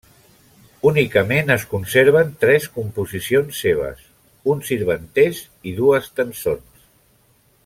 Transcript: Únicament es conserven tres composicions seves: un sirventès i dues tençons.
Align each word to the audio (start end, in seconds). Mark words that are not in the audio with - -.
Únicament 0.91 1.55
es 1.55 1.65
conserven 1.73 2.31
tres 2.45 2.65
composicions 2.79 3.61
seves: 3.67 4.03
un 4.55 4.67
sirventès 4.71 5.47
i 5.73 5.79
dues 5.83 6.13
tençons. 6.23 6.87